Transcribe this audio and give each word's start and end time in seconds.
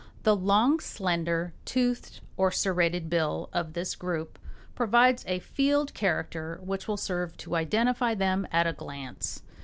The 0.23 0.35
long, 0.35 0.79
slender, 0.79 1.53
toothed 1.63 2.21
or 2.35 2.49
serrated 2.49 3.07
bill 3.07 3.49
of 3.53 3.73
this 3.73 3.93
group 3.93 4.39
provides 4.73 5.23
a 5.27 5.37
field 5.37 5.93
character 5.93 6.59
which 6.63 6.87
will 6.87 6.97
serve 6.97 7.37
to 7.37 7.55
identify 7.55 8.15
them 8.15 8.47
at 8.51 8.65
a 8.65 8.73
glance. 8.73 9.43